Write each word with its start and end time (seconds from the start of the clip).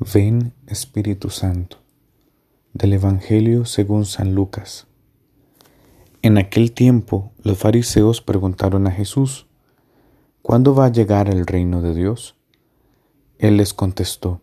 Ven 0.00 0.54
Espíritu 0.68 1.28
Santo. 1.28 1.78
Del 2.72 2.92
Evangelio 2.92 3.64
según 3.64 4.04
San 4.04 4.32
Lucas. 4.32 4.86
En 6.22 6.38
aquel 6.38 6.70
tiempo 6.70 7.32
los 7.42 7.58
fariseos 7.58 8.20
preguntaron 8.20 8.86
a 8.86 8.92
Jesús, 8.92 9.48
¿cuándo 10.40 10.72
va 10.72 10.84
a 10.84 10.92
llegar 10.92 11.28
el 11.28 11.48
reino 11.48 11.82
de 11.82 11.96
Dios? 11.96 12.36
Él 13.40 13.56
les 13.56 13.74
contestó, 13.74 14.40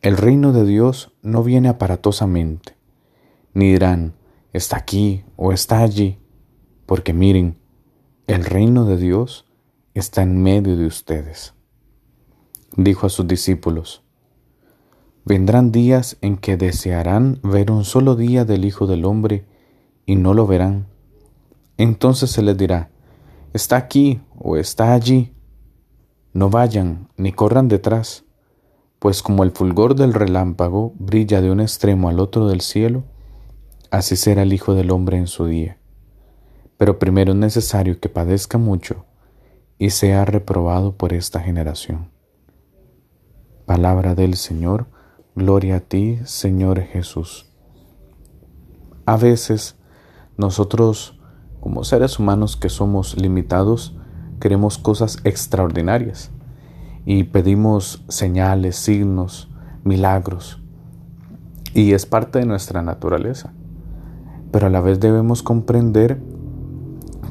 el 0.00 0.16
reino 0.16 0.54
de 0.54 0.64
Dios 0.64 1.12
no 1.20 1.42
viene 1.42 1.68
aparatosamente, 1.68 2.74
ni 3.52 3.72
dirán, 3.72 4.14
está 4.54 4.78
aquí 4.78 5.24
o 5.36 5.52
está 5.52 5.80
allí, 5.80 6.18
porque 6.86 7.12
miren, 7.12 7.58
el 8.26 8.46
reino 8.46 8.86
de 8.86 8.96
Dios 8.96 9.44
está 9.92 10.22
en 10.22 10.42
medio 10.42 10.74
de 10.78 10.86
ustedes. 10.86 11.52
Dijo 12.78 13.06
a 13.06 13.10
sus 13.10 13.28
discípulos, 13.28 14.03
Vendrán 15.26 15.72
días 15.72 16.18
en 16.20 16.36
que 16.36 16.58
desearán 16.58 17.40
ver 17.42 17.70
un 17.70 17.84
solo 17.84 18.14
día 18.14 18.44
del 18.44 18.66
Hijo 18.66 18.86
del 18.86 19.06
Hombre 19.06 19.46
y 20.04 20.16
no 20.16 20.34
lo 20.34 20.46
verán. 20.46 20.86
Entonces 21.78 22.30
se 22.30 22.42
les 22.42 22.58
dirá, 22.58 22.90
está 23.54 23.76
aquí 23.76 24.20
o 24.38 24.58
está 24.58 24.92
allí. 24.92 25.32
No 26.34 26.50
vayan 26.50 27.08
ni 27.16 27.32
corran 27.32 27.68
detrás, 27.68 28.24
pues 28.98 29.22
como 29.22 29.44
el 29.44 29.52
fulgor 29.52 29.94
del 29.94 30.12
relámpago 30.12 30.92
brilla 30.98 31.40
de 31.40 31.50
un 31.50 31.60
extremo 31.60 32.10
al 32.10 32.20
otro 32.20 32.46
del 32.46 32.60
cielo, 32.60 33.04
así 33.90 34.16
será 34.16 34.42
el 34.42 34.52
Hijo 34.52 34.74
del 34.74 34.90
Hombre 34.90 35.16
en 35.16 35.26
su 35.26 35.46
día. 35.46 35.78
Pero 36.76 36.98
primero 36.98 37.32
es 37.32 37.38
necesario 37.38 37.98
que 37.98 38.10
padezca 38.10 38.58
mucho 38.58 39.06
y 39.78 39.88
sea 39.88 40.26
reprobado 40.26 40.98
por 40.98 41.14
esta 41.14 41.40
generación. 41.40 42.10
Palabra 43.64 44.14
del 44.14 44.36
Señor, 44.36 44.88
Gloria 45.36 45.78
a 45.78 45.80
ti, 45.80 46.20
Señor 46.26 46.80
Jesús. 46.80 47.50
A 49.04 49.16
veces 49.16 49.74
nosotros, 50.36 51.18
como 51.58 51.82
seres 51.82 52.20
humanos 52.20 52.56
que 52.56 52.68
somos 52.68 53.16
limitados, 53.20 53.96
queremos 54.38 54.78
cosas 54.78 55.18
extraordinarias 55.24 56.30
y 57.04 57.24
pedimos 57.24 58.04
señales, 58.08 58.76
signos, 58.76 59.50
milagros. 59.82 60.62
Y 61.74 61.94
es 61.94 62.06
parte 62.06 62.38
de 62.38 62.46
nuestra 62.46 62.82
naturaleza. 62.82 63.52
Pero 64.52 64.68
a 64.68 64.70
la 64.70 64.80
vez 64.80 65.00
debemos 65.00 65.42
comprender 65.42 66.20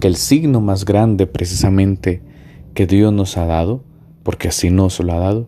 que 0.02 0.08
el 0.08 0.17
signo 0.17 0.60
más 0.60 0.84
grande 0.84 1.26
precisamente 1.26 2.22
que 2.73 2.86
Dios 2.86 3.14
nos 3.14 3.38
ha 3.38 3.45
dado, 3.45 3.86
porque 4.23 4.50
así 4.50 4.70
nos 4.72 5.00
lo 5.00 5.14
ha 5.14 5.20
dado, 5.20 5.48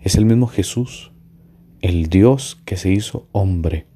es 0.00 0.16
el 0.16 0.24
mismo 0.24 0.48
Jesús 0.48 1.11
el 1.82 2.08
Dios 2.08 2.60
que 2.64 2.76
se 2.76 2.90
hizo 2.90 3.28
hombre, 3.32 3.86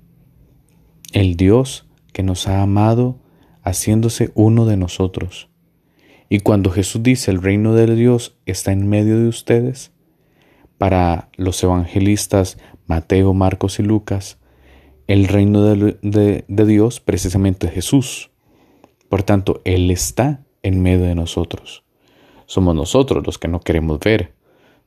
el 1.12 1.36
Dios 1.36 1.88
que 2.12 2.22
nos 2.22 2.48
ha 2.48 2.60
amado 2.60 3.20
haciéndose 3.62 4.32
uno 4.34 4.66
de 4.66 4.76
nosotros. 4.76 5.48
Y 6.28 6.40
cuando 6.40 6.70
Jesús 6.70 7.02
dice 7.02 7.30
el 7.30 7.40
reino 7.40 7.74
de 7.74 7.94
Dios 7.94 8.36
está 8.44 8.72
en 8.72 8.88
medio 8.88 9.18
de 9.20 9.28
ustedes, 9.28 9.92
para 10.78 11.30
los 11.36 11.62
evangelistas 11.62 12.58
Mateo, 12.86 13.32
Marcos 13.34 13.78
y 13.78 13.82
Lucas, 13.82 14.38
el 15.06 15.28
reino 15.28 15.62
de, 15.62 16.44
Dios 16.48 17.00
precisamente 17.00 17.68
es 17.68 17.72
Jesús. 17.72 18.30
Por 19.08 19.22
tanto, 19.22 19.62
Él 19.64 19.90
está 19.92 20.44
en 20.62 20.82
medio 20.82 21.04
de 21.04 21.14
nosotros. 21.14 21.84
Somos 22.46 22.74
nosotros 22.74 23.24
los 23.24 23.38
que 23.38 23.48
no 23.48 23.60
queremos 23.60 24.00
ver, 24.00 24.34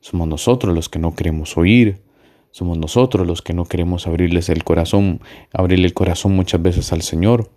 somos 0.00 0.28
nosotros 0.28 0.74
los 0.74 0.90
que 0.90 0.98
no 0.98 1.14
queremos 1.14 1.56
oír, 1.56 2.02
somos 2.50 2.78
nosotros 2.78 3.26
los 3.26 3.42
que 3.42 3.54
no 3.54 3.64
queremos 3.64 4.06
abrirles 4.06 4.48
el 4.48 4.64
corazón, 4.64 5.20
abrirle 5.52 5.86
el 5.86 5.94
corazón 5.94 6.34
muchas 6.34 6.60
veces 6.60 6.92
al 6.92 7.02
Señor. 7.02 7.50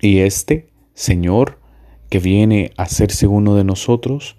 Y 0.00 0.18
este 0.18 0.70
Señor 0.94 1.58
que 2.08 2.18
viene 2.18 2.72
a 2.76 2.82
hacerse 2.82 3.26
uno 3.26 3.54
de 3.54 3.64
nosotros, 3.64 4.36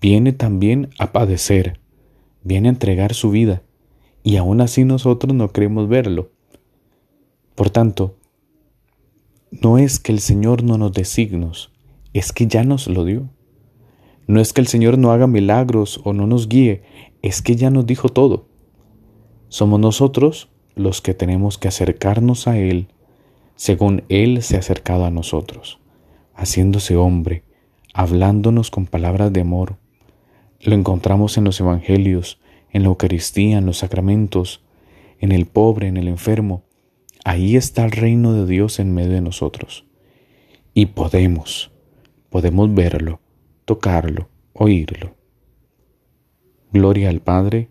viene 0.00 0.32
también 0.32 0.88
a 0.98 1.12
padecer, 1.12 1.78
viene 2.42 2.68
a 2.68 2.72
entregar 2.72 3.12
su 3.12 3.30
vida, 3.30 3.62
y 4.22 4.36
aún 4.36 4.62
así 4.62 4.84
nosotros 4.84 5.34
no 5.34 5.52
queremos 5.52 5.90
verlo. 5.90 6.30
Por 7.54 7.68
tanto, 7.68 8.16
no 9.50 9.76
es 9.76 10.00
que 10.00 10.10
el 10.10 10.20
Señor 10.20 10.62
no 10.62 10.78
nos 10.78 10.92
dé 10.92 11.04
signos, 11.04 11.70
es 12.14 12.32
que 12.32 12.46
ya 12.46 12.64
nos 12.64 12.86
lo 12.88 13.04
dio. 13.04 13.28
No 14.26 14.40
es 14.40 14.52
que 14.52 14.62
el 14.62 14.66
Señor 14.66 14.96
no 14.96 15.12
haga 15.12 15.26
milagros 15.26 16.00
o 16.02 16.12
no 16.14 16.26
nos 16.26 16.48
guíe, 16.48 16.82
es 17.20 17.42
que 17.42 17.56
ya 17.56 17.70
nos 17.70 17.86
dijo 17.86 18.08
todo. 18.08 18.48
Somos 19.48 19.80
nosotros 19.80 20.48
los 20.74 21.00
que 21.00 21.14
tenemos 21.14 21.58
que 21.58 21.68
acercarnos 21.68 22.46
a 22.48 22.58
Él 22.58 22.88
según 23.56 24.04
Él 24.10 24.42
se 24.42 24.56
ha 24.56 24.58
acercado 24.60 25.06
a 25.06 25.10
nosotros, 25.10 25.80
haciéndose 26.34 26.96
hombre, 26.96 27.42
hablándonos 27.94 28.70
con 28.70 28.86
palabras 28.86 29.32
de 29.32 29.40
amor. 29.40 29.78
Lo 30.60 30.74
encontramos 30.74 31.38
en 31.38 31.44
los 31.44 31.58
Evangelios, 31.58 32.38
en 32.70 32.82
la 32.82 32.88
Eucaristía, 32.88 33.58
en 33.58 33.66
los 33.66 33.78
sacramentos, 33.78 34.62
en 35.18 35.32
el 35.32 35.46
pobre, 35.46 35.88
en 35.88 35.96
el 35.96 36.06
enfermo. 36.08 36.64
Ahí 37.24 37.56
está 37.56 37.86
el 37.86 37.92
reino 37.92 38.34
de 38.34 38.46
Dios 38.46 38.78
en 38.78 38.94
medio 38.94 39.12
de 39.12 39.22
nosotros. 39.22 39.86
Y 40.74 40.86
podemos, 40.86 41.72
podemos 42.28 42.72
verlo, 42.74 43.20
tocarlo, 43.64 44.28
oírlo. 44.52 45.14
Gloria 46.72 47.08
al 47.08 47.20
Padre, 47.20 47.70